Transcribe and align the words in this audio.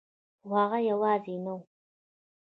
خو 0.41 0.49
هغه 0.61 0.79
یوازې 0.89 1.35
نه 1.45 1.53
وه 1.57 1.65